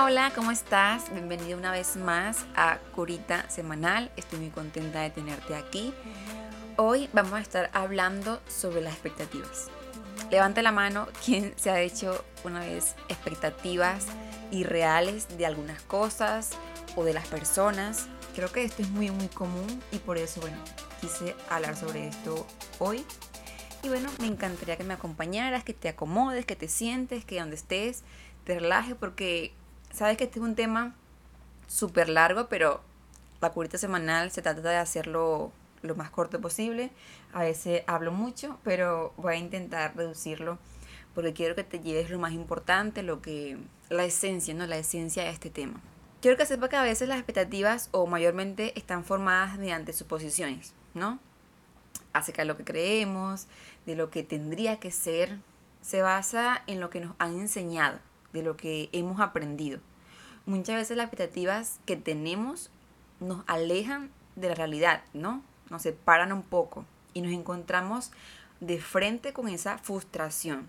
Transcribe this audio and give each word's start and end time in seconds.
Hola, 0.00 0.30
¿cómo 0.32 0.52
estás? 0.52 1.12
Bienvenido 1.12 1.58
una 1.58 1.72
vez 1.72 1.96
más 1.96 2.46
a 2.54 2.78
Curita 2.94 3.50
Semanal. 3.50 4.12
Estoy 4.16 4.38
muy 4.38 4.50
contenta 4.50 5.00
de 5.00 5.10
tenerte 5.10 5.56
aquí. 5.56 5.92
Hoy 6.76 7.10
vamos 7.12 7.32
a 7.32 7.40
estar 7.40 7.68
hablando 7.72 8.40
sobre 8.46 8.80
las 8.80 8.92
expectativas. 8.92 9.66
Levante 10.30 10.62
la 10.62 10.70
mano 10.70 11.08
quien 11.24 11.52
se 11.56 11.70
ha 11.70 11.80
hecho 11.80 12.24
una 12.44 12.60
vez 12.60 12.94
expectativas 13.08 14.06
irreales 14.52 15.36
de 15.36 15.46
algunas 15.46 15.82
cosas 15.82 16.50
o 16.94 17.02
de 17.02 17.14
las 17.14 17.26
personas. 17.26 18.06
Creo 18.36 18.52
que 18.52 18.62
esto 18.62 18.82
es 18.82 18.90
muy 18.90 19.10
muy 19.10 19.26
común 19.26 19.82
y 19.90 19.98
por 19.98 20.16
eso, 20.16 20.40
bueno, 20.40 20.58
quise 21.00 21.34
hablar 21.50 21.74
sobre 21.74 22.06
esto 22.06 22.46
hoy. 22.78 23.04
Y 23.82 23.88
bueno, 23.88 24.08
me 24.20 24.28
encantaría 24.28 24.76
que 24.76 24.84
me 24.84 24.94
acompañaras, 24.94 25.64
que 25.64 25.74
te 25.74 25.88
acomodes, 25.88 26.46
que 26.46 26.54
te 26.54 26.68
sientes, 26.68 27.24
que 27.24 27.40
donde 27.40 27.56
estés 27.56 28.04
te 28.44 28.54
relajes 28.54 28.94
porque 28.94 29.52
sabes 29.98 30.16
que 30.16 30.24
este 30.24 30.38
es 30.38 30.44
un 30.44 30.54
tema 30.54 30.94
súper 31.66 32.08
largo, 32.08 32.48
pero 32.48 32.80
la 33.40 33.50
curita 33.50 33.78
semanal 33.78 34.30
se 34.30 34.42
trata 34.42 34.60
de 34.62 34.76
hacerlo 34.76 35.52
lo 35.82 35.96
más 35.96 36.10
corto 36.10 36.40
posible. 36.40 36.90
A 37.32 37.42
veces 37.42 37.82
hablo 37.86 38.12
mucho, 38.12 38.58
pero 38.62 39.12
voy 39.16 39.34
a 39.34 39.36
intentar 39.36 39.96
reducirlo 39.96 40.58
porque 41.14 41.32
quiero 41.32 41.56
que 41.56 41.64
te 41.64 41.80
lleves 41.80 42.10
lo 42.10 42.18
más 42.20 42.32
importante, 42.32 43.02
lo 43.02 43.20
que 43.20 43.58
la 43.88 44.04
esencia, 44.04 44.54
¿no? 44.54 44.66
La 44.66 44.78
esencia 44.78 45.24
de 45.24 45.30
este 45.30 45.50
tema. 45.50 45.80
Quiero 46.20 46.36
que 46.36 46.46
sepa 46.46 46.68
que 46.68 46.76
a 46.76 46.82
veces 46.82 47.08
las 47.08 47.18
expectativas 47.18 47.88
o 47.90 48.06
mayormente 48.06 48.78
están 48.78 49.04
formadas 49.04 49.58
mediante 49.58 49.92
suposiciones, 49.92 50.74
¿no? 50.94 51.18
Acerca 52.12 52.42
de 52.42 52.46
lo 52.46 52.56
que 52.56 52.64
creemos, 52.64 53.48
de 53.84 53.96
lo 53.96 54.10
que 54.10 54.22
tendría 54.22 54.78
que 54.78 54.92
ser, 54.92 55.38
se 55.80 56.02
basa 56.02 56.62
en 56.68 56.78
lo 56.78 56.88
que 56.88 57.00
nos 57.00 57.16
han 57.18 57.40
enseñado, 57.40 57.98
de 58.32 58.42
lo 58.42 58.56
que 58.56 58.88
hemos 58.92 59.20
aprendido 59.20 59.80
muchas 60.48 60.76
veces 60.76 60.96
las 60.96 61.04
expectativas 61.04 61.78
que 61.84 61.96
tenemos 61.96 62.70
nos 63.20 63.44
alejan 63.46 64.10
de 64.36 64.48
la 64.48 64.54
realidad, 64.54 65.02
¿no? 65.12 65.42
Nos 65.70 65.82
separan 65.82 66.32
un 66.32 66.42
poco 66.42 66.84
y 67.12 67.20
nos 67.20 67.32
encontramos 67.32 68.10
de 68.60 68.80
frente 68.80 69.32
con 69.32 69.48
esa 69.48 69.78
frustración. 69.78 70.68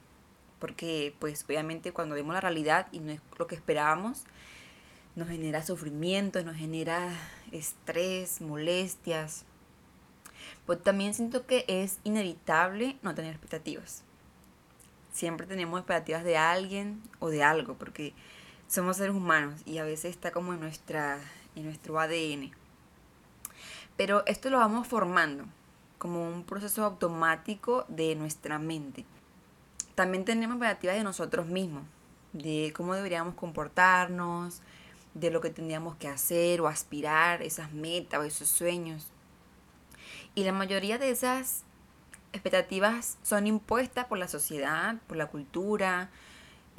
Porque 0.60 1.16
pues 1.20 1.46
obviamente 1.46 1.94
cuando 1.94 2.16
vemos 2.16 2.34
la 2.34 2.42
realidad 2.42 2.88
y 2.92 3.00
no 3.00 3.14
es 3.14 3.22
lo 3.38 3.48
que 3.48 3.56
esperábamos, 3.56 4.26
nos 5.16 5.30
genera 5.30 5.64
sufrimiento, 5.64 6.44
nos 6.44 6.58
genera 6.58 7.10
estrés, 7.52 8.42
molestias. 8.42 9.46
Pues 10.66 10.84
también 10.84 11.14
siento 11.14 11.46
que 11.46 11.64
es 11.68 12.00
inevitable 12.04 12.98
no 13.02 13.16
tener 13.16 13.32
expectativas. 13.32 14.04
Siempre 15.14 15.48
tenemos 15.48 15.80
expectativas 15.80 16.24
de 16.24 16.38
alguien 16.38 17.02
o 17.20 17.30
de 17.30 17.44
algo, 17.44 17.76
porque 17.76 18.14
somos 18.70 18.98
seres 18.98 19.16
humanos 19.16 19.62
y 19.66 19.80
a 19.80 19.84
veces 19.84 20.12
está 20.12 20.32
como 20.32 20.54
en, 20.54 20.60
nuestra, 20.60 21.20
en 21.56 21.66
nuestro 21.66 22.00
ADN. 22.00 22.52
Pero 23.98 24.24
esto 24.28 24.50
lo 24.50 24.60
vamos 24.60 24.88
formando 24.88 25.44
como 25.98 26.30
un 26.30 26.44
proceso 26.44 26.86
automático 26.86 27.86
de 27.90 28.16
nuestra 28.16 28.60
mente. 28.60 29.06
También 29.96 30.24
tenemos 30.24 30.56
expectativas 30.56 30.96
de 30.96 31.04
nosotros 31.04 31.48
mismos, 31.48 31.84
de 32.32 32.72
cómo 32.76 32.94
deberíamos 32.94 33.34
comportarnos, 33.34 34.62
de 35.16 35.32
lo 35.32 35.42
que 35.42 35.50
tendríamos 35.50 35.96
que 35.96 36.08
hacer 36.08 36.62
o 36.62 36.68
aspirar, 36.68 37.42
esas 37.42 37.74
metas 37.74 38.20
o 38.20 38.24
esos 38.24 38.48
sueños. 38.48 39.08
Y 40.36 40.44
la 40.44 40.54
mayoría 40.54 41.00
de 41.00 41.10
esas 41.10 41.64
expectativas 42.32 43.18
son 43.24 43.48
impuestas 43.48 44.06
por 44.06 44.20
la 44.20 44.28
sociedad, 44.28 44.96
por 45.08 45.18
la 45.18 45.26
cultura, 45.26 46.12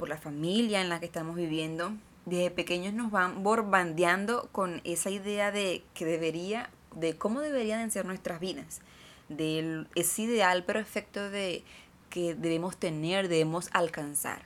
por 0.01 0.09
la 0.09 0.17
familia 0.17 0.81
en 0.81 0.89
la 0.89 0.99
que 0.99 1.05
estamos 1.05 1.35
viviendo, 1.35 1.93
desde 2.25 2.49
pequeños 2.49 2.91
nos 2.91 3.11
van 3.11 3.43
borbandeando 3.43 4.49
con 4.51 4.81
esa 4.83 5.11
idea 5.11 5.51
de 5.51 5.83
que 5.93 6.05
debería, 6.05 6.71
de 6.95 7.15
cómo 7.19 7.39
deberían 7.39 7.91
ser 7.91 8.07
nuestras 8.07 8.39
vidas, 8.39 8.81
de 9.29 9.85
ese 9.93 10.23
ideal 10.23 10.63
perfecto 10.63 11.29
de 11.29 11.63
que 12.09 12.33
debemos 12.33 12.77
tener, 12.77 13.27
debemos 13.27 13.69
alcanzar. 13.73 14.41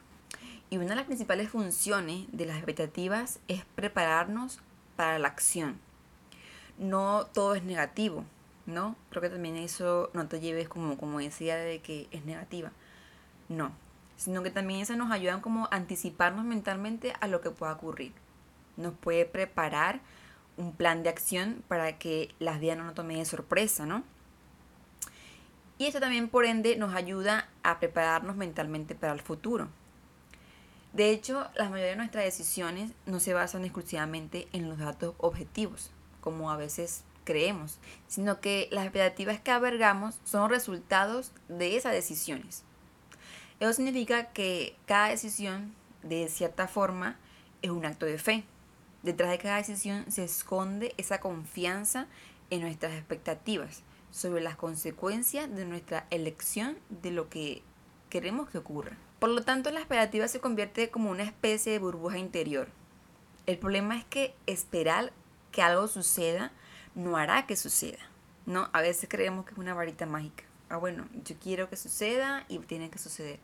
Y 0.70 0.76
una 0.76 0.90
de 0.90 0.96
las 0.98 1.06
principales 1.06 1.48
funciones 1.48 2.26
de 2.34 2.46
las 2.48 2.58
expectativas 2.58 3.40
es 3.48 3.64
prepararnos 3.76 4.60
para 4.98 5.20
la 5.20 5.30
acción. 5.30 5.80
No 6.78 7.28
todo 7.34 7.56
es 7.56 7.64
negativo, 7.64 8.26
¿no? 8.66 8.98
Creo 9.10 9.22
que 9.22 9.30
también 9.30 9.56
eso 9.56 10.10
no 10.12 10.28
te 10.28 10.42
lleves 10.42 10.68
como, 10.68 10.98
como 10.98 11.20
decía 11.20 11.56
de 11.56 11.80
que 11.80 12.10
es 12.12 12.26
negativa. 12.26 12.74
No, 13.48 13.72
sino 14.18 14.44
que 14.44 14.52
también 14.52 14.82
eso 14.82 14.96
nos 14.96 15.12
ayudan 15.12 15.42
como 15.42 15.66
a 15.66 15.76
anticiparnos 15.76 16.46
mentalmente 16.46 17.14
a 17.20 17.28
lo 17.28 17.42
que 17.42 17.52
pueda 17.52 17.74
ocurrir. 17.74 18.14
Nos 18.78 18.94
puede 18.94 19.26
preparar 19.26 20.02
un 20.58 20.74
plan 20.74 21.04
de 21.04 21.10
acción 21.10 21.64
para 21.68 21.98
que 21.98 22.34
las 22.40 22.60
vidas 22.60 22.78
no 22.78 22.86
nos 22.86 22.96
tomen 22.96 23.20
de 23.20 23.26
sorpresa, 23.26 23.86
¿no? 23.86 24.04
Y 25.78 25.88
esto 25.88 26.00
también, 26.00 26.30
por 26.30 26.46
ende, 26.46 26.78
nos 26.78 26.96
ayuda 26.96 27.50
a 27.64 27.80
prepararnos 27.80 28.38
mentalmente 28.38 28.96
para 28.96 29.14
el 29.14 29.22
futuro. 29.22 29.68
De 30.94 31.10
hecho, 31.10 31.50
la 31.56 31.70
mayoría 31.70 31.92
de 31.92 31.98
nuestras 31.98 32.24
decisiones 32.24 32.92
no 33.06 33.20
se 33.20 33.34
basan 33.34 33.66
exclusivamente 33.66 34.48
en 34.54 34.70
los 34.70 34.78
datos 34.78 35.14
objetivos, 35.18 35.92
como 36.22 36.50
a 36.50 36.56
veces 36.56 37.04
creemos, 37.26 37.80
sino 38.08 38.40
que 38.40 38.70
las 38.72 38.86
expectativas 38.86 39.42
que 39.42 39.52
albergamos 39.52 40.18
son 40.24 40.50
resultados 40.50 41.34
de 41.50 41.76
esas 41.76 41.92
decisiones. 41.92 42.64
Eso 43.60 43.72
significa 43.74 44.32
que 44.34 44.76
cada 44.86 45.10
decisión, 45.10 45.74
de 46.04 46.28
cierta 46.28 46.68
forma, 46.68 47.18
es 47.62 47.72
un 47.72 47.86
acto 47.86 48.06
de 48.06 48.18
fe. 48.18 48.44
Detrás 49.02 49.32
de 49.32 49.38
cada 49.38 49.58
decisión 49.58 50.12
se 50.12 50.26
esconde 50.26 50.94
esa 50.98 51.20
confianza 51.20 52.08
en 52.50 52.62
nuestras 52.62 52.94
expectativas 52.94 53.84
sobre 54.12 54.42
las 54.42 54.58
consecuencias 54.58 55.54
de 55.54 55.66
nuestra 55.66 56.06
elección 56.10 56.78
de 56.90 57.12
lo 57.12 57.30
que 57.30 57.62
queremos 58.10 58.50
que 58.50 58.58
ocurra. 58.58 58.98
Por 59.20 59.30
lo 59.30 59.44
tanto, 59.44 59.72
la 59.72 59.80
expectativa 59.80 60.28
se 60.28 60.42
convierte 60.42 60.90
como 60.90 61.10
una 61.10 61.24
especie 61.24 61.72
de 61.72 61.80
burbuja 61.80 62.18
interior. 62.18 62.68
El 63.46 63.58
problema 63.58 63.98
es 63.98 64.04
que 64.06 64.36
esperar 64.48 65.14
que 65.52 65.62
algo 65.62 65.88
suceda 65.88 66.52
no 66.94 67.16
hará 67.16 67.46
que 67.46 67.56
suceda. 67.56 68.00
¿no? 68.46 68.70
A 68.74 68.82
veces 68.82 69.08
creemos 69.10 69.46
que 69.46 69.54
es 69.54 69.58
una 69.58 69.74
varita 69.74 70.06
mágica 70.06 70.44
ah, 70.70 70.78
bueno, 70.78 71.08
yo 71.24 71.36
quiero 71.42 71.70
que 71.70 71.76
suceda 71.76 72.46
y 72.48 72.60
tiene 72.60 72.90
que 72.90 73.00
suceder. 73.00 73.40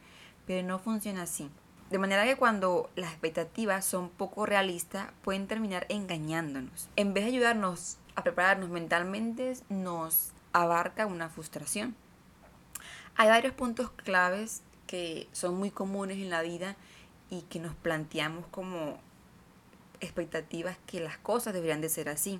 Pero 0.48 0.68
no 0.68 0.80
funciona 0.80 1.24
así. 1.24 1.50
De 1.90 2.00
manera 2.00 2.24
que 2.24 2.38
cuando 2.38 2.90
las 2.96 3.12
expectativas 3.12 3.84
son 3.84 4.09
poco 4.09 4.46
realistas, 4.46 5.09
pueden 5.24 5.48
terminar 5.48 5.86
engañándonos. 5.90 6.90
En 6.96 7.14
vez 7.14 7.26
de 7.26 7.32
ayudarnos 7.32 7.98
a 8.16 8.24
prepararnos 8.24 8.70
mentalmente, 8.70 9.54
nos 9.70 10.32
abarca 10.54 11.06
una 11.06 11.30
frustración. 11.30 11.96
Hay 13.18 13.28
varios 13.28 13.53
puntos 13.53 13.92
claves 13.92 14.62
que 14.88 15.28
son 15.34 15.56
muy 15.56 15.70
comunes 15.70 16.18
en 16.18 16.30
la 16.30 16.42
vida 16.42 16.76
y 17.30 17.42
que 17.44 17.59
nos 17.59 17.76
planteamos 17.76 18.46
como 18.48 18.98
expectativas 20.00 20.78
que 20.86 21.00
las 21.00 21.18
cosas 21.18 21.53
deberían 21.53 21.82
de 21.82 21.90
ser 21.90 22.09
así. 22.09 22.40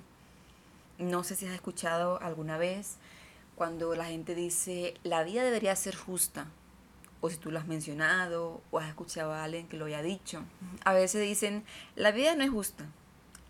No 0.98 1.24
sé 1.24 1.36
si 1.36 1.46
has 1.46 1.54
escuchado 1.54 2.20
alguna 2.22 2.56
vez 2.56 2.96
cuando 3.54 3.94
la 3.94 4.06
gente 4.06 4.34
dice 4.34 4.94
la 5.02 5.22
vida 5.22 5.44
debería 5.44 5.76
ser 5.76 5.94
justa, 5.94 6.46
o 7.20 7.30
si 7.30 7.36
tú 7.36 7.52
lo 7.52 7.58
has 7.60 7.68
mencionado, 7.68 8.60
o 8.70 8.78
has 8.80 8.88
escuchado 8.88 9.32
a 9.32 9.44
alguien 9.44 9.68
que 9.68 9.76
lo 9.76 9.84
haya 9.84 10.02
dicho. 10.02 10.42
A 10.84 10.92
veces 10.92 11.22
dicen, 11.22 11.64
la 11.94 12.10
vida 12.10 12.34
no 12.34 12.42
es 12.42 12.50
justa. 12.50 12.84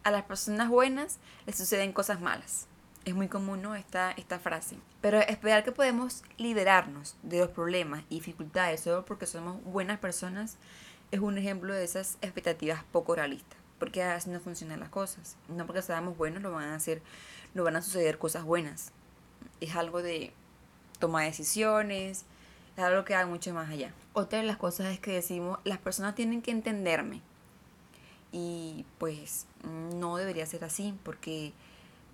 A 0.05 0.11
las 0.11 0.25
personas 0.25 0.69
buenas 0.69 1.19
les 1.47 1.57
suceden 1.57 1.93
cosas 1.93 2.21
malas. 2.21 2.67
Es 3.07 3.15
muy 3.15 3.29
común 3.29 3.63
¿no? 3.63 3.75
esta, 3.75 4.13
esta 4.13 4.39
frase. 4.39 4.77
Pero 5.01 5.21
esperar 5.21 5.65
que 5.65 5.73
podemos 5.73 6.23
liberarnos 6.37 7.17
de 7.23 7.39
los 7.39 7.49
problemas 7.49 8.05
y 8.11 8.17
dificultades 8.17 8.81
solo 8.81 9.07
porque 9.07 9.27
somos 9.27 9.65
buenas 9.65 9.99
personas 9.99 10.59
es 11.11 11.21
un 11.21 11.39
ejemplo 11.39 11.73
de 11.73 11.85
esas 11.85 12.19
expectativas 12.21 12.85
poco 12.93 13.15
realistas. 13.15 13.59
Porque 13.79 14.03
así 14.03 14.29
no 14.29 14.39
funcionan 14.41 14.81
las 14.81 14.91
cosas. 14.91 15.37
No 15.49 15.65
porque 15.65 15.81
seamos 15.81 16.19
buenos 16.19 16.43
no 16.43 16.53
van 16.53 16.69
a 16.69 16.75
hacer, 16.75 17.01
no 17.55 17.65
van 17.65 17.77
a 17.77 17.83
suceder 17.83 18.19
cosas 18.19 18.45
buenas 18.45 18.93
es 19.65 19.77
algo 19.77 20.03
de 20.03 20.33
toma 20.99 21.23
decisiones, 21.23 22.25
es 22.77 22.83
algo 22.83 23.05
que 23.05 23.15
va 23.15 23.27
mucho 23.27 23.53
más 23.55 23.71
allá. 23.71 23.93
Otra 24.13 24.41
de 24.41 24.47
las 24.47 24.57
cosas 24.57 24.87
es 24.93 25.01
que 25.01 25.13
decimos, 25.13 25.59
las 25.65 25.79
personas 25.79 26.15
tienen 26.15 26.43
que 26.43 26.51
entenderme. 26.51 27.21
Y 28.33 28.87
pues 28.99 29.47
no 29.95 30.17
debería 30.17 30.47
ser 30.47 30.65
así, 30.65 30.95
porque 31.05 31.53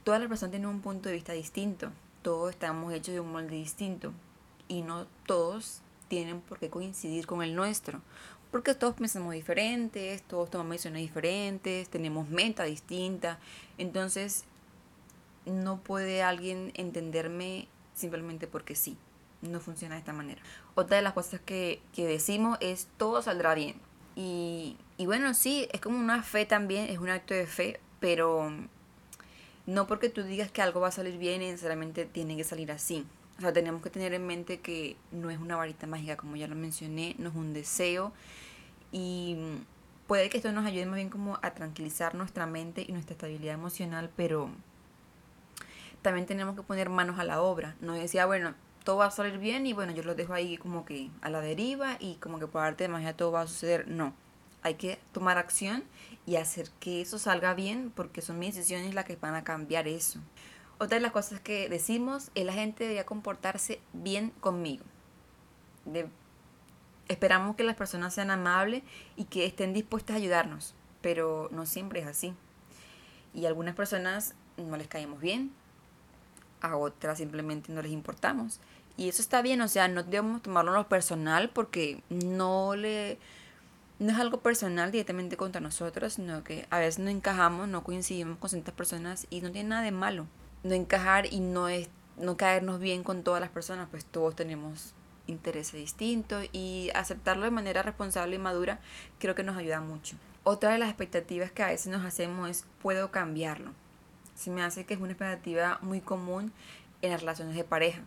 todas 0.04 0.20
las 0.20 0.28
personas 0.28 0.50
tienen 0.50 0.68
un 0.68 0.80
punto 0.80 1.08
de 1.08 1.14
vista 1.14 1.32
distinto. 1.32 1.90
Todos 2.22 2.50
estamos 2.50 2.92
hechos 2.92 3.14
de 3.14 3.20
un 3.20 3.30
molde 3.30 3.56
distinto. 3.56 4.12
Y 4.66 4.82
no 4.82 5.06
todos 5.26 5.80
tienen 6.08 6.40
por 6.40 6.58
qué 6.58 6.68
coincidir 6.68 7.26
con 7.26 7.42
el 7.42 7.54
nuestro. 7.54 8.00
Porque 8.50 8.74
todos 8.74 8.94
pensamos 8.94 9.34
diferentes, 9.34 10.22
todos 10.22 10.50
tomamos 10.50 10.72
decisiones 10.72 11.02
diferentes, 11.02 11.88
tenemos 11.88 12.28
metas 12.28 12.66
distintas. 12.66 13.38
Entonces 13.76 14.44
no 15.48 15.80
puede 15.80 16.22
alguien 16.22 16.72
entenderme 16.74 17.68
simplemente 17.94 18.46
porque 18.46 18.74
sí. 18.74 18.96
No 19.40 19.60
funciona 19.60 19.94
de 19.94 20.00
esta 20.00 20.12
manera. 20.12 20.42
Otra 20.74 20.96
de 20.96 21.02
las 21.02 21.12
cosas 21.12 21.40
que, 21.40 21.80
decimos 21.96 22.58
es 22.60 22.88
todo 22.96 23.22
saldrá 23.22 23.54
bien. 23.54 23.76
Y 24.16 24.76
Y 24.96 25.06
bueno, 25.06 25.32
sí, 25.32 25.68
es 25.72 25.80
como 25.80 25.98
una 25.98 26.22
fe 26.22 26.44
también, 26.44 26.90
es 26.90 26.98
un 26.98 27.08
acto 27.08 27.34
de 27.34 27.46
fe, 27.46 27.80
pero 28.00 28.50
no 29.66 29.86
porque 29.86 30.08
tú 30.08 30.24
digas 30.24 30.50
que 30.50 30.62
algo 30.62 30.80
va 30.80 30.88
a 30.88 30.92
salir 30.92 31.18
bien, 31.18 31.40
necesariamente 31.40 32.04
tiene 32.04 32.36
que 32.36 32.42
salir 32.42 32.72
así. 32.72 33.06
O 33.38 33.40
sea, 33.40 33.52
tenemos 33.52 33.80
que 33.80 33.90
tener 33.90 34.12
en 34.14 34.26
mente 34.26 34.58
que 34.58 34.96
no 35.12 35.30
es 35.30 35.38
una 35.38 35.54
varita 35.54 35.86
mágica, 35.86 36.16
como 36.16 36.34
ya 36.34 36.48
lo 36.48 36.56
mencioné, 36.56 37.14
no 37.18 37.28
es 37.28 37.36
un 37.36 37.52
deseo. 37.52 38.12
Y 38.90 39.36
puede 40.08 40.30
que 40.30 40.38
esto 40.38 40.50
nos 40.50 40.66
ayude 40.66 40.86
más 40.86 40.96
bien 40.96 41.10
como 41.10 41.38
a 41.42 41.54
tranquilizar 41.54 42.16
nuestra 42.16 42.46
mente 42.46 42.84
y 42.88 42.92
nuestra 42.92 43.12
estabilidad 43.12 43.54
emocional, 43.54 44.10
pero 44.16 44.50
también 46.02 46.26
tenemos 46.26 46.56
que 46.56 46.62
poner 46.62 46.88
manos 46.88 47.18
a 47.18 47.24
la 47.24 47.42
obra. 47.42 47.76
No 47.80 47.94
decía, 47.94 48.26
bueno, 48.26 48.54
todo 48.84 48.96
va 48.98 49.06
a 49.06 49.10
salir 49.10 49.38
bien 49.38 49.66
y 49.66 49.72
bueno, 49.72 49.92
yo 49.92 50.02
lo 50.02 50.14
dejo 50.14 50.32
ahí 50.32 50.56
como 50.56 50.84
que 50.84 51.10
a 51.20 51.28
la 51.28 51.40
deriva 51.40 51.96
y 52.00 52.14
como 52.16 52.38
que 52.38 52.46
por 52.46 52.62
arte 52.62 52.84
de 52.84 52.88
magia 52.88 53.16
todo 53.16 53.32
va 53.32 53.42
a 53.42 53.46
suceder. 53.46 53.86
No, 53.88 54.14
hay 54.62 54.74
que 54.74 54.98
tomar 55.12 55.38
acción 55.38 55.84
y 56.26 56.36
hacer 56.36 56.70
que 56.80 57.00
eso 57.00 57.18
salga 57.18 57.54
bien 57.54 57.92
porque 57.94 58.22
son 58.22 58.38
mis 58.38 58.54
decisiones 58.54 58.94
las 58.94 59.04
que 59.04 59.16
van 59.16 59.34
a 59.34 59.44
cambiar 59.44 59.88
eso. 59.88 60.20
Otra 60.78 60.96
de 60.96 61.02
las 61.02 61.12
cosas 61.12 61.40
que 61.40 61.68
decimos 61.68 62.30
es 62.34 62.46
la 62.46 62.52
gente 62.52 62.84
debería 62.84 63.04
comportarse 63.04 63.80
bien 63.92 64.30
conmigo. 64.40 64.84
esperamos 67.08 67.56
que 67.56 67.64
las 67.64 67.76
personas 67.76 68.14
sean 68.14 68.30
amables 68.30 68.82
y 69.16 69.24
que 69.24 69.46
estén 69.46 69.72
dispuestas 69.72 70.14
a 70.14 70.18
ayudarnos, 70.18 70.74
pero 71.00 71.48
no 71.50 71.66
siempre 71.66 72.00
es 72.00 72.06
así. 72.06 72.34
Y 73.34 73.46
algunas 73.46 73.74
personas 73.74 74.34
no 74.56 74.76
les 74.76 74.88
caemos 74.88 75.20
bien, 75.20 75.52
a 76.60 76.76
otras 76.76 77.18
simplemente 77.18 77.72
no 77.72 77.82
les 77.82 77.92
importamos. 77.92 78.60
Y 78.96 79.08
eso 79.08 79.22
está 79.22 79.42
bien, 79.42 79.60
o 79.60 79.68
sea, 79.68 79.88
no 79.88 80.02
debemos 80.02 80.42
tomarlo 80.42 80.72
en 80.72 80.78
lo 80.78 80.88
personal 80.88 81.50
porque 81.50 82.02
no 82.10 82.74
le 82.74 83.18
no 83.98 84.12
es 84.12 84.18
algo 84.18 84.40
personal 84.40 84.92
directamente 84.92 85.36
contra 85.36 85.60
nosotros, 85.60 86.14
sino 86.14 86.44
que 86.44 86.66
a 86.70 86.78
veces 86.78 87.00
no 87.00 87.10
encajamos, 87.10 87.66
no 87.68 87.82
coincidimos 87.82 88.38
con 88.38 88.48
ciertas 88.48 88.74
personas 88.74 89.26
y 89.28 89.40
no 89.40 89.50
tiene 89.50 89.70
nada 89.70 89.82
de 89.82 89.90
malo. 89.90 90.26
No 90.62 90.74
encajar 90.74 91.32
y 91.32 91.40
no 91.40 91.68
es 91.68 91.88
no 92.16 92.36
caernos 92.36 92.80
bien 92.80 93.02
con 93.02 93.22
todas 93.22 93.40
las 93.40 93.50
personas, 93.50 93.88
pues 93.90 94.04
todos 94.04 94.34
tenemos 94.36 94.94
intereses 95.26 95.74
distintos 95.74 96.46
y 96.52 96.90
aceptarlo 96.94 97.44
de 97.44 97.50
manera 97.50 97.82
responsable 97.82 98.36
y 98.36 98.38
madura 98.38 98.80
creo 99.18 99.34
que 99.34 99.42
nos 99.42 99.56
ayuda 99.56 99.80
mucho. 99.80 100.16
Otra 100.44 100.72
de 100.72 100.78
las 100.78 100.88
expectativas 100.88 101.52
que 101.52 101.62
a 101.62 101.68
veces 101.68 101.88
nos 101.88 102.04
hacemos 102.04 102.48
es 102.48 102.64
puedo 102.82 103.10
cambiarlo. 103.10 103.72
Se 104.38 104.50
me 104.50 104.62
hace 104.62 104.86
que 104.86 104.94
es 104.94 105.00
una 105.00 105.10
expectativa 105.10 105.80
muy 105.82 106.00
común 106.00 106.52
en 107.02 107.10
las 107.10 107.22
relaciones 107.22 107.56
de 107.56 107.64
pareja, 107.64 108.02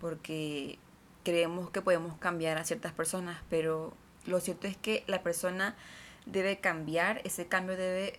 porque 0.00 0.78
creemos 1.24 1.68
que 1.68 1.82
podemos 1.82 2.16
cambiar 2.16 2.56
a 2.56 2.64
ciertas 2.64 2.92
personas, 2.92 3.36
pero 3.50 3.92
lo 4.24 4.40
cierto 4.40 4.66
es 4.66 4.78
que 4.78 5.04
la 5.06 5.22
persona 5.22 5.76
debe 6.24 6.56
cambiar, 6.58 7.20
ese 7.24 7.48
cambio 7.48 7.76
debe 7.76 8.18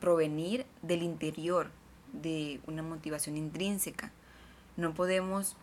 provenir 0.00 0.66
del 0.82 1.02
interior, 1.02 1.70
de 2.12 2.60
una 2.66 2.82
motivación 2.82 3.38
intrínseca. 3.38 4.12
No 4.76 4.92
podemos 4.92 5.56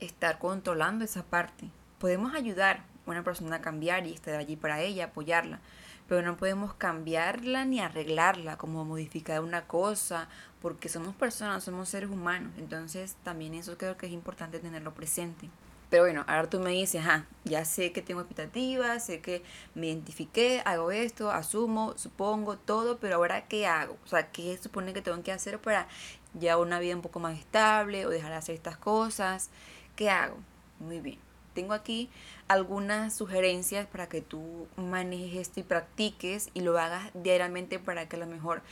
estar 0.00 0.38
controlando 0.38 1.06
esa 1.06 1.22
parte. 1.22 1.70
Podemos 1.98 2.34
ayudar 2.34 2.84
a 3.06 3.10
una 3.10 3.24
persona 3.24 3.56
a 3.56 3.60
cambiar 3.62 4.06
y 4.06 4.12
estar 4.12 4.34
allí 4.34 4.56
para 4.56 4.82
ella, 4.82 5.06
apoyarla, 5.06 5.60
pero 6.08 6.22
no 6.22 6.36
podemos 6.36 6.74
cambiarla 6.74 7.64
ni 7.64 7.80
arreglarla, 7.80 8.56
como 8.56 8.84
modificar 8.84 9.40
una 9.40 9.66
cosa, 9.66 10.28
porque 10.60 10.88
somos 10.88 11.14
personas, 11.14 11.64
somos 11.64 11.88
seres 11.88 12.10
humanos. 12.10 12.52
Entonces 12.58 13.16
también 13.22 13.54
eso 13.54 13.76
creo 13.78 13.96
que 13.96 14.06
es 14.06 14.12
importante 14.12 14.58
tenerlo 14.58 14.94
presente. 14.94 15.48
Pero 15.90 16.04
bueno, 16.04 16.24
ahora 16.26 16.50
tú 16.50 16.58
me 16.58 16.70
dices, 16.70 17.02
ajá, 17.02 17.26
ya 17.44 17.64
sé 17.64 17.92
que 17.92 18.02
tengo 18.02 18.20
expectativas, 18.20 19.06
sé 19.06 19.20
que 19.20 19.44
me 19.74 19.86
identifiqué, 19.86 20.60
hago 20.64 20.90
esto, 20.90 21.30
asumo, 21.30 21.94
supongo, 21.96 22.56
todo, 22.56 22.98
pero 22.98 23.16
ahora 23.16 23.46
¿qué 23.46 23.66
hago? 23.66 23.96
O 24.04 24.08
sea, 24.08 24.30
¿qué 24.32 24.58
supone 24.60 24.92
que 24.92 25.02
tengo 25.02 25.22
que 25.22 25.30
hacer 25.30 25.60
para 25.60 25.86
ya 26.32 26.58
una 26.58 26.80
vida 26.80 26.96
un 26.96 27.02
poco 27.02 27.20
más 27.20 27.38
estable 27.38 28.06
o 28.06 28.10
dejar 28.10 28.30
de 28.30 28.36
hacer 28.38 28.54
estas 28.56 28.76
cosas? 28.76 29.50
¿Qué 29.94 30.10
hago? 30.10 30.36
Muy 30.80 31.00
bien. 31.00 31.18
Tengo 31.54 31.74
aquí 31.74 32.10
algunas 32.48 33.14
sugerencias 33.14 33.86
para 33.86 34.08
que 34.08 34.20
tú 34.20 34.66
manejes 34.76 35.48
esto 35.48 35.60
y 35.60 35.62
practiques 35.62 36.50
y 36.54 36.60
lo 36.60 36.78
hagas 36.78 37.10
diariamente 37.14 37.78
para 37.78 38.08
que 38.08 38.16
a 38.16 38.18
lo 38.18 38.26
mejor 38.26 38.62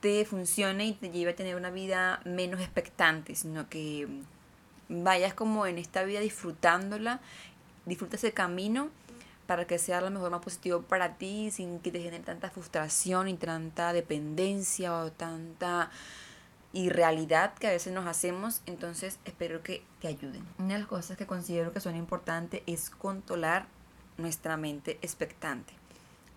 te 0.00 0.24
funcione 0.24 0.86
y 0.86 0.92
te 0.92 1.10
lleve 1.10 1.30
a 1.32 1.36
tener 1.36 1.56
una 1.56 1.70
vida 1.70 2.20
menos 2.24 2.60
expectante, 2.60 3.34
sino 3.34 3.68
que 3.68 4.08
vayas 4.88 5.32
como 5.34 5.66
en 5.66 5.78
esta 5.78 6.04
vida 6.04 6.20
disfrutándola, 6.20 7.20
disfruta 7.86 8.16
ese 8.16 8.32
camino 8.32 8.90
para 9.46 9.66
que 9.66 9.78
sea 9.78 10.00
lo 10.00 10.10
mejor 10.10 10.30
más 10.30 10.42
positivo 10.42 10.82
para 10.82 11.14
ti, 11.16 11.50
sin 11.50 11.78
que 11.80 11.90
te 11.90 12.00
genere 12.00 12.22
tanta 12.22 12.50
frustración 12.50 13.28
y 13.28 13.34
tanta 13.34 13.92
dependencia 13.92 14.94
o 14.94 15.12
tanta 15.12 15.90
irrealidad 16.74 17.54
que 17.54 17.68
a 17.68 17.70
veces 17.70 17.92
nos 17.92 18.06
hacemos. 18.06 18.60
Entonces 18.66 19.18
espero 19.24 19.62
que 19.62 19.82
te 20.00 20.08
ayuden. 20.08 20.46
Una 20.58 20.74
de 20.74 20.80
las 20.80 20.88
cosas 20.88 21.16
que 21.16 21.26
considero 21.26 21.72
que 21.72 21.80
son 21.80 21.96
importantes 21.96 22.62
es 22.66 22.90
controlar 22.90 23.66
nuestra 24.18 24.56
mente 24.56 24.98
expectante. 25.00 25.72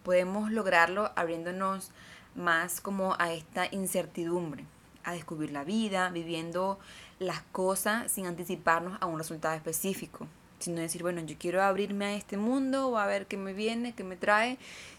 Podemos 0.03 0.51
lograrlo 0.51 1.11
abriéndonos 1.15 1.91
más 2.35 2.79
como 2.79 3.15
a 3.19 3.33
esta 3.33 3.67
incertidumbre, 3.71 4.63
a 5.03 5.11
descubrir 5.11 5.51
la 5.51 5.63
vida, 5.63 6.09
viviendo 6.11 6.79
las 7.19 7.41
cosas 7.51 8.11
sin 8.11 8.27
anticiparnos 8.27 8.97
a 9.01 9.07
un 9.07 9.17
resultado 9.17 9.55
específico, 9.55 10.27
sino 10.59 10.81
decir, 10.81 11.01
bueno, 11.01 11.21
yo 11.21 11.35
quiero 11.37 11.63
abrirme 11.63 12.05
a 12.05 12.15
este 12.15 12.37
mundo 12.37 12.89
o 12.89 12.97
a 12.97 13.07
ver 13.07 13.27
qué 13.27 13.37
me 13.37 13.53
viene, 13.53 13.93
qué 13.93 14.03
me 14.03 14.15
trae, 14.15 14.57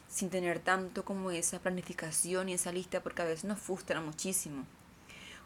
sin 0.09 0.31
tener 0.31 0.59
tanto 0.59 1.05
como 1.05 1.31
esa 1.31 1.59
planificación 1.59 2.49
y 2.49 2.55
esa 2.55 2.73
lista, 2.73 3.03
porque 3.03 3.23
a 3.23 3.27
veces 3.27 3.45
nos 3.45 3.59
frustra 3.59 4.01
muchísimo. 4.01 4.65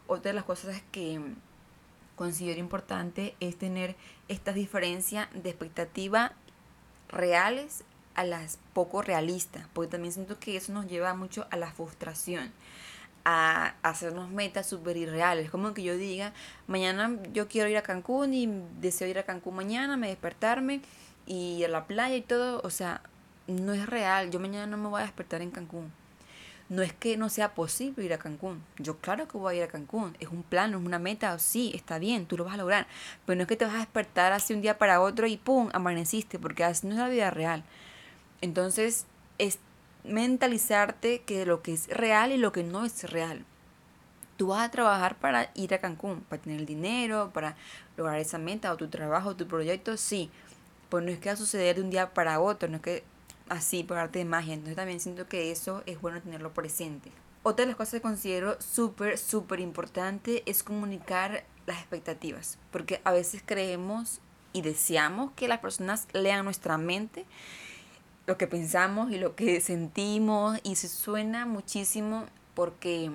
Otra 0.07 0.31
de 0.31 0.35
las 0.35 0.43
cosas 0.43 0.81
que 0.91 1.19
considero 2.15 2.59
importante 2.59 3.35
es 3.39 3.57
tener 3.57 3.95
estas 4.27 4.55
diferencias 4.55 5.27
de 5.33 5.49
expectativa 5.49 6.33
reales 7.09 7.83
a 8.15 8.23
las 8.23 8.59
poco 8.73 9.01
realistas, 9.01 9.67
porque 9.73 9.91
también 9.91 10.13
siento 10.13 10.39
que 10.39 10.55
eso 10.55 10.71
nos 10.71 10.87
lleva 10.87 11.13
mucho 11.15 11.47
a 11.49 11.57
la 11.57 11.71
frustración 11.71 12.51
a 13.25 13.75
hacernos 13.83 14.29
metas 14.29 14.67
súper 14.67 14.97
irreales. 14.97 15.49
Como 15.49 15.73
que 15.73 15.83
yo 15.83 15.95
diga, 15.95 16.33
mañana 16.67 17.17
yo 17.31 17.47
quiero 17.47 17.69
ir 17.69 17.77
a 17.77 17.81
Cancún 17.81 18.33
y 18.33 18.47
deseo 18.79 19.07
ir 19.07 19.17
a 19.17 19.23
Cancún 19.23 19.55
mañana, 19.55 19.97
me 19.97 20.09
despertarme 20.09 20.81
y 21.25 21.59
ir 21.59 21.65
a 21.65 21.69
la 21.69 21.87
playa 21.87 22.15
y 22.15 22.21
todo. 22.21 22.61
O 22.63 22.69
sea, 22.69 23.01
no 23.47 23.73
es 23.73 23.85
real. 23.87 24.29
Yo 24.29 24.39
mañana 24.39 24.67
no 24.67 24.77
me 24.77 24.89
voy 24.89 25.01
a 25.01 25.05
despertar 25.05 25.41
en 25.41 25.51
Cancún. 25.51 25.91
No 26.69 26.81
es 26.81 26.93
que 26.93 27.17
no 27.17 27.29
sea 27.29 27.53
posible 27.53 28.05
ir 28.05 28.13
a 28.13 28.17
Cancún. 28.17 28.63
Yo 28.77 28.97
claro 28.97 29.27
que 29.27 29.37
voy 29.37 29.55
a 29.55 29.57
ir 29.57 29.63
a 29.63 29.67
Cancún. 29.67 30.15
Es 30.19 30.29
un 30.29 30.43
plan, 30.43 30.71
es 30.71 30.77
una 30.77 30.99
meta. 30.99 31.37
Sí, 31.39 31.71
está 31.75 31.99
bien, 31.99 32.25
tú 32.25 32.37
lo 32.37 32.45
vas 32.45 32.55
a 32.55 32.57
lograr. 32.57 32.87
Pero 33.25 33.35
no 33.35 33.43
es 33.43 33.47
que 33.47 33.57
te 33.57 33.65
vas 33.65 33.75
a 33.75 33.79
despertar 33.79 34.31
así 34.31 34.53
un 34.53 34.61
día 34.61 34.77
para 34.77 35.01
otro 35.01 35.27
y 35.27 35.37
¡pum! 35.37 35.69
amaneciste. 35.73 36.39
Porque 36.39 36.63
así 36.63 36.87
no 36.87 36.93
es 36.93 36.99
la 36.99 37.09
vida 37.09 37.29
real. 37.31 37.63
Entonces, 38.41 39.05
es 39.37 39.59
mentalizarte 40.03 41.21
que 41.21 41.45
lo 41.45 41.61
que 41.61 41.73
es 41.73 41.87
real 41.87 42.31
y 42.31 42.37
lo 42.37 42.51
que 42.51 42.63
no 42.63 42.85
es 42.85 43.09
real. 43.09 43.45
Tú 44.37 44.47
vas 44.47 44.65
a 44.67 44.71
trabajar 44.71 45.15
para 45.15 45.51
ir 45.53 45.73
a 45.73 45.79
Cancún, 45.79 46.21
para 46.21 46.41
tener 46.41 46.59
el 46.59 46.65
dinero, 46.65 47.31
para 47.33 47.55
lograr 47.97 48.19
esa 48.19 48.37
meta 48.37 48.73
o 48.73 48.77
tu 48.77 48.87
trabajo, 48.89 49.35
tu 49.35 49.47
proyecto, 49.47 49.95
sí. 49.95 50.29
Pues 50.89 51.03
no 51.05 51.11
es 51.11 51.19
que 51.19 51.29
va 51.29 51.33
a 51.33 51.37
suceder 51.37 51.75
de 51.75 51.81
un 51.81 51.89
día 51.89 52.13
para 52.13 52.39
otro, 52.39 52.67
no 52.69 52.77
es 52.77 52.81
que 52.81 53.03
así 53.49 53.83
por 53.83 53.97
arte 53.97 54.19
de 54.19 54.25
magia. 54.25 54.53
Entonces 54.53 54.75
también 54.75 54.99
siento 54.99 55.27
que 55.27 55.51
eso 55.51 55.83
es 55.85 55.99
bueno 56.01 56.21
tenerlo 56.21 56.53
presente. 56.53 57.11
Otra 57.43 57.65
de 57.65 57.71
las 57.71 57.75
cosas 57.75 57.95
que 57.95 58.01
considero 58.01 58.59
súper, 58.61 59.17
súper 59.17 59.59
importante 59.59 60.43
es 60.45 60.63
comunicar 60.63 61.43
las 61.65 61.77
expectativas. 61.79 62.57
Porque 62.71 63.01
a 63.03 63.11
veces 63.11 63.43
creemos 63.45 64.21
y 64.53 64.61
deseamos 64.61 65.31
que 65.33 65.47
las 65.47 65.59
personas 65.59 66.07
lean 66.13 66.45
nuestra 66.45 66.77
mente 66.77 67.25
lo 68.25 68.37
que 68.37 68.47
pensamos 68.47 69.11
y 69.11 69.17
lo 69.17 69.35
que 69.35 69.61
sentimos 69.61 70.59
y 70.63 70.75
se 70.75 70.87
suena 70.87 71.45
muchísimo 71.45 72.25
porque 72.53 73.11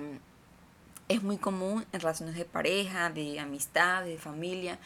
es 1.07 1.23
muy 1.23 1.37
común 1.37 1.85
en 1.91 1.99
relaciones 2.01 2.35
de 2.35 2.45
pareja, 2.45 3.09
de 3.09 3.39
amistad, 3.39 4.03
de 4.03 4.17
familia, 4.17 4.77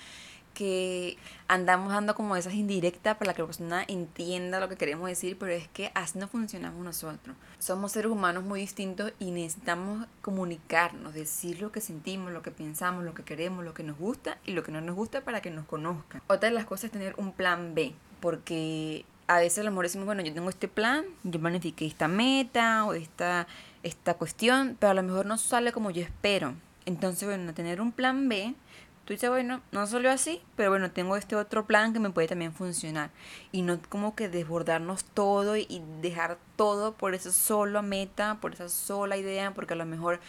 que 0.54 1.18
andamos 1.48 1.92
dando 1.92 2.16
como 2.16 2.36
esas 2.36 2.54
indirectas 2.54 3.18
para 3.18 3.34
que 3.34 3.42
la 3.42 3.48
persona 3.48 3.84
entienda 3.88 4.60
lo 4.60 4.70
que 4.70 4.76
queremos 4.76 5.08
decir, 5.08 5.38
pero 5.38 5.52
es 5.52 5.68
que 5.68 5.92
así 5.96 6.18
no 6.20 6.28
funcionamos 6.28 6.84
nosotros. 6.84 7.36
Somos 7.60 7.92
seres 7.92 8.12
humanos 8.12 8.44
muy 8.44 8.62
distintos 8.62 9.14
y 9.20 9.32
necesitamos 9.32 10.08
comunicarnos, 10.22 11.14
decir 11.14 11.62
lo 11.62 11.72
que 11.72 11.82
sentimos, 11.82 12.32
lo 12.32 12.42
que 12.42 12.52
pensamos, 12.52 13.04
lo 13.04 13.14
que 13.14 13.24
queremos, 13.24 13.66
lo 13.66 13.74
que 13.74 13.84
nos 13.84 13.98
gusta 13.98 14.38
y 14.46 14.52
lo 14.52 14.64
que 14.64 14.72
no 14.72 14.82
nos 14.82 14.96
gusta 14.96 15.22
para 15.22 15.42
que 15.42 15.52
nos 15.52 15.66
conozcan. 15.66 16.22
Otra 16.28 16.50
de 16.50 16.56
las 16.56 16.66
cosas 16.66 16.86
es 16.86 16.92
tener 16.92 17.16
un 17.18 17.32
plan 17.32 17.76
B, 17.76 17.94
porque 18.20 19.06
a 19.28 19.40
veces 19.40 19.60
a 19.60 19.64
lo 19.64 19.72
mejor 19.72 19.86
decimos, 19.86 20.06
bueno, 20.06 20.22
yo 20.22 20.34
tengo 20.34 20.50
este 20.50 20.68
plan, 20.68 21.06
yo 21.24 21.40
planifiqué 21.40 21.86
esta 21.86 22.08
meta 22.08 22.86
o 22.86 22.94
esta, 22.94 23.48
esta 23.84 24.14
cuestión, 24.16 24.78
pero 24.80 24.92
a 24.92 24.94
lo 24.94 25.04
mejor 25.04 25.26
no 25.26 25.38
sale 25.38 25.72
como 25.72 25.92
yo 25.92 26.02
espero. 26.02 26.54
Entonces, 26.86 27.28
bueno, 27.28 27.54
tener 27.54 27.80
un 27.80 27.92
plan 27.92 28.28
B 28.28 28.54
tú 29.06 29.14
dices, 29.14 29.30
bueno, 29.30 29.62
no 29.72 29.88
solo 29.88 30.10
así, 30.10 30.42
pero 30.56 30.70
bueno, 30.70 30.92
tengo 30.92 31.16
este 31.16 31.36
otro 31.36 31.66
plan 31.66 31.94
que 31.94 32.00
me 32.00 32.10
puede 32.10 32.28
también 32.28 32.54
funcionar. 32.54 33.12
Y 33.52 33.62
no 33.62 33.80
como 33.90 34.16
que 34.16 34.30
desbordarnos 34.30 35.04
todo 35.06 35.58
y 35.58 35.82
dejar 36.02 36.38
todo 36.56 36.94
por 36.94 37.14
esa 37.14 37.32
sola 37.32 37.82
meta, 37.82 38.38
por 38.42 38.54
esa 38.54 38.70
sola 38.70 39.18
idea, 39.18 39.54
porque 39.54 39.74
a 39.74 39.78
lo 39.78 39.86
mejor 39.86 40.20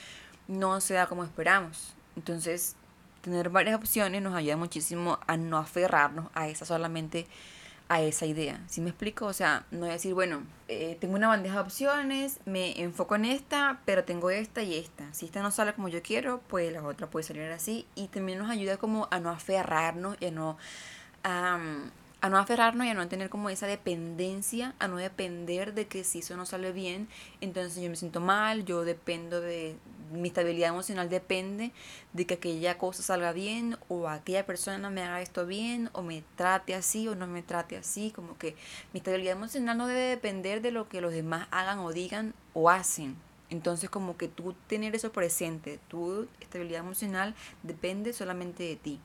no 0.49 0.81
se 0.81 0.95
da 0.95 1.07
como 1.07 1.25
esperamos. 1.25 1.95
Entonces, 2.17 2.77
tener 3.23 3.49
varias 3.49 3.77
opciones 3.77 4.23
nos 4.23 4.35
ayuda 4.35 4.57
muchísimo 4.57 5.19
a 5.27 5.37
no 5.37 5.57
aferrarnos 5.59 6.27
a 6.35 6.49
esa 6.49 6.65
solamente 6.65 7.27
a 7.89 8.01
esa 8.01 8.27
idea. 8.27 8.61
¿Sí 8.69 8.81
me 8.81 8.91
explico? 8.91 9.27
O 9.27 9.33
sea, 9.33 9.67
no 9.71 9.87
decir, 9.87 10.15
bueno, 10.15 10.43
eh, 10.69 10.97
tengo 11.01 11.15
una 11.15 11.29
bandeja 11.29 11.57
de 11.57 11.61
opciones, 11.61 12.41
me 12.47 12.81
enfoco 12.81 13.15
en 13.17 13.27
esta, 13.27 13.81
pero 13.85 14.05
tengo 14.05 14.31
esta 14.31 14.63
y 14.63 14.75
esta. 14.77 15.13
Si 15.13 15.27
esta 15.27 15.43
no 15.43 15.51
sale 15.51 15.75
como 15.75 15.89
yo 15.89 16.03
quiero, 16.03 16.41
pues 16.49 16.73
la 16.73 16.83
otra 16.83 17.09
puede 17.09 17.25
salir 17.25 17.43
así. 17.51 17.87
Y 17.95 18.09
también 18.09 18.39
nos 18.39 18.51
ayuda 18.51 18.77
como 18.77 19.09
a 19.11 19.21
no 19.21 19.31
aferrarnos 19.31 20.17
y 20.21 20.27
a 20.27 20.31
no... 20.31 20.59
a 22.25 22.31
no 22.31 22.39
aferrarnos 22.39 22.87
y 22.87 22.89
a 22.89 22.95
no 22.95 23.07
tener 23.07 23.29
como 23.29 23.51
esa 23.51 23.67
dependencia, 23.67 24.75
a 24.79 24.89
no 24.89 24.97
depender 24.97 25.75
de 25.75 25.87
que 25.87 26.05
si 26.05 26.21
eso 26.21 26.39
no 26.39 26.47
sale 26.47 26.73
bien, 26.73 27.07
entonces 27.43 27.83
yo 27.83 27.91
me 27.91 27.97
siento 27.97 28.19
mal, 28.19 28.65
yo 28.65 28.87
dependo 28.87 29.43
de, 29.43 29.77
mi 30.11 30.29
estabilidad 30.29 30.71
emocional 30.71 31.11
depende 31.11 31.73
de 32.15 32.27
que 32.27 32.35
aquella 32.35 32.79
cosa 32.79 33.03
salga 33.03 33.33
bien 33.33 33.77
o 33.89 34.09
aquella 34.09 34.47
persona 34.47 34.89
me 34.89 35.03
haga 35.03 35.21
esto 35.21 35.45
bien 35.45 35.91
o 35.93 36.01
me 36.01 36.25
trate 36.35 36.75
así 36.75 37.07
o 37.09 37.15
no 37.15 37.27
me 37.27 37.43
trate 37.43 37.77
así. 37.77 38.11
Como 38.11 38.39
que 38.39 38.57
mi 38.95 39.01
estabilidad 39.01 39.37
emocional 39.37 39.77
no 39.77 39.87
debe 39.87 40.01
depender 40.01 40.63
de 40.63 40.71
lo 40.71 40.89
que 40.89 41.03
los 41.03 41.13
demás 41.13 41.47
hagan 41.51 41.81
o 41.81 41.93
digan 41.93 42.33
o 42.55 42.71
hacen. 42.71 43.17
Entonces 43.51 43.91
como 43.91 44.17
que 44.17 44.29
tú 44.29 44.55
tener 44.67 44.95
eso 44.95 45.13
presente, 45.13 45.79
tu 45.89 46.27
estabilidad 46.41 46.81
emocional 46.81 47.35
depende 47.63 48.15
solamente 48.15 48.63
de 48.63 48.77
ti. 48.77 49.01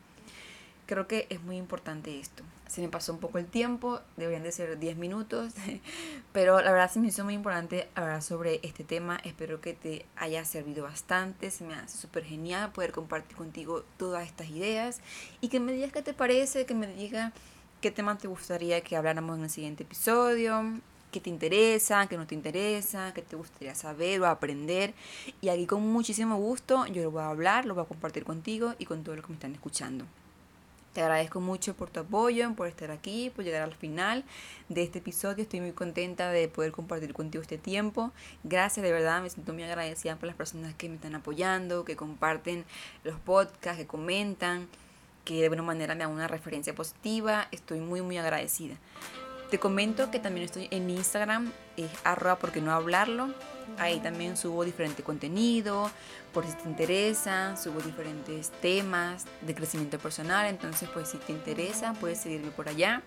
Creo 0.89 1.05
que 1.05 1.27
es 1.29 1.43
muy 1.43 1.57
importante 1.57 2.19
esto. 2.19 2.41
Se 2.67 2.81
me 2.81 2.89
pasó 2.89 3.13
un 3.13 3.19
poco 3.19 3.37
el 3.37 3.45
tiempo, 3.45 3.99
deberían 4.17 4.41
de 4.41 4.51
ser 4.51 4.79
10 4.79 4.97
minutos, 4.97 5.53
pero 6.33 6.61
la 6.61 6.71
verdad 6.71 6.89
se 6.89 6.99
me 6.99 7.09
hizo 7.09 7.23
muy 7.23 7.35
importante 7.35 7.87
hablar 7.93 8.23
sobre 8.23 8.59
este 8.63 8.83
tema. 8.83 9.19
Espero 9.23 9.61
que 9.61 9.75
te 9.75 10.07
haya 10.15 10.43
servido 10.45 10.85
bastante, 10.85 11.51
se 11.51 11.63
me 11.63 11.75
hace 11.75 11.95
súper 11.95 12.23
genial 12.23 12.71
poder 12.71 12.91
compartir 12.91 13.37
contigo 13.37 13.83
todas 13.97 14.25
estas 14.25 14.49
ideas 14.49 14.99
y 15.41 15.49
que 15.49 15.59
me 15.59 15.73
digas 15.73 15.91
qué 15.91 16.01
te 16.01 16.15
parece, 16.15 16.65
que 16.65 16.73
me 16.73 16.87
digas 16.87 17.33
qué 17.81 17.91
tema 17.91 18.17
te 18.17 18.27
gustaría 18.27 18.81
que 18.81 18.97
habláramos 18.97 19.37
en 19.37 19.43
el 19.43 19.51
siguiente 19.51 19.83
episodio, 19.83 20.63
qué 21.11 21.19
te 21.19 21.29
interesa, 21.29 22.07
qué 22.07 22.17
no 22.17 22.25
te 22.25 22.33
interesa, 22.33 23.13
qué 23.13 23.21
te 23.21 23.35
gustaría 23.35 23.75
saber 23.75 24.21
o 24.21 24.25
aprender. 24.25 24.95
Y 25.39 25.49
aquí 25.49 25.67
con 25.67 25.85
muchísimo 25.85 26.37
gusto 26.37 26.87
yo 26.87 27.03
lo 27.03 27.11
voy 27.11 27.21
a 27.21 27.29
hablar, 27.29 27.65
lo 27.65 27.75
voy 27.75 27.83
a 27.83 27.87
compartir 27.87 28.23
contigo 28.23 28.73
y 28.79 28.85
con 28.85 29.03
todos 29.03 29.17
los 29.17 29.25
que 29.27 29.33
me 29.33 29.35
están 29.35 29.53
escuchando. 29.53 30.05
Te 30.93 31.01
agradezco 31.01 31.39
mucho 31.39 31.75
por 31.75 31.91
tu 31.91 31.99
apoyo, 31.99 32.53
por 32.55 32.67
estar 32.67 32.89
aquí, 32.89 33.29
por 33.29 33.45
llegar 33.45 33.61
al 33.61 33.75
final 33.75 34.23
de 34.69 34.81
este 34.81 34.99
episodio. 34.99 35.43
Estoy 35.43 35.61
muy 35.61 35.71
contenta 35.71 36.31
de 36.31 36.47
poder 36.47 36.71
compartir 36.71 37.13
contigo 37.13 37.43
este 37.43 37.59
tiempo. 37.59 38.11
Gracias, 38.43 38.83
de 38.83 38.91
verdad, 38.91 39.21
me 39.21 39.29
siento 39.29 39.53
muy 39.53 39.63
agradecida 39.63 40.15
por 40.15 40.25
las 40.25 40.35
personas 40.35 40.73
que 40.73 40.89
me 40.89 40.95
están 40.95 41.13
apoyando, 41.13 41.85
que 41.85 41.95
comparten 41.95 42.65
los 43.03 43.19
podcasts, 43.19 43.77
que 43.77 43.85
comentan, 43.85 44.67
que 45.25 45.35
de 45.35 45.43
alguna 45.43 45.61
manera 45.61 45.93
me 45.93 46.05
dan 46.05 46.11
una 46.11 46.27
referencia 46.27 46.73
positiva. 46.73 47.47
Estoy 47.51 47.81
muy, 47.81 48.01
muy 48.01 48.17
agradecida. 48.17 48.75
Te 49.49 49.59
comento 49.59 50.11
que 50.11 50.19
también 50.19 50.45
estoy 50.45 50.67
en 50.69 50.89
Instagram, 50.89 51.51
es 51.75 51.89
arroba 52.03 52.37
porque 52.37 52.61
no 52.61 52.71
hablarlo. 52.71 53.33
Ahí 53.77 53.99
también 53.99 54.37
subo 54.37 54.63
diferente 54.63 55.03
contenido, 55.03 55.89
por 56.33 56.45
si 56.45 56.53
te 56.53 56.69
interesa, 56.69 57.55
subo 57.55 57.79
diferentes 57.81 58.51
temas 58.61 59.25
de 59.41 59.55
crecimiento 59.55 59.97
personal, 59.99 60.47
entonces 60.47 60.89
pues 60.93 61.09
si 61.09 61.17
te 61.17 61.31
interesa 61.31 61.93
puedes 61.93 62.19
seguirme 62.19 62.51
por 62.51 62.67
allá 62.67 63.03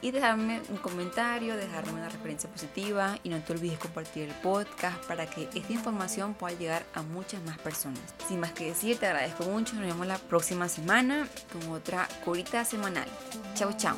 y 0.00 0.10
dejarme 0.10 0.60
un 0.68 0.76
comentario, 0.76 1.56
dejarme 1.56 1.92
una 1.92 2.08
referencia 2.08 2.50
positiva 2.50 3.18
y 3.22 3.30
no 3.30 3.40
te 3.42 3.54
olvides 3.54 3.78
compartir 3.78 4.28
el 4.28 4.34
podcast 4.36 5.02
para 5.06 5.26
que 5.26 5.48
esta 5.54 5.72
información 5.72 6.34
pueda 6.34 6.56
llegar 6.56 6.84
a 6.92 7.02
muchas 7.02 7.42
más 7.44 7.58
personas. 7.58 8.02
Sin 8.28 8.40
más 8.40 8.52
que 8.52 8.66
decir, 8.66 8.98
te 8.98 9.06
agradezco 9.06 9.44
mucho, 9.44 9.74
nos 9.74 9.86
vemos 9.86 10.06
la 10.06 10.18
próxima 10.18 10.68
semana 10.68 11.26
con 11.52 11.72
otra 11.72 12.06
curita 12.24 12.64
semanal. 12.64 13.08
Chao, 13.54 13.72
chao. 13.76 13.96